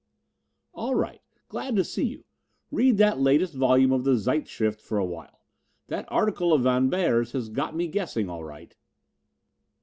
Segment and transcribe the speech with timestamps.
[0.73, 2.25] "All right, glad to see you.
[2.71, 5.41] Read that latest volume of the Zeitschrift for a while.
[5.89, 8.75] That article of Von Beyer's has got me guessing, all right."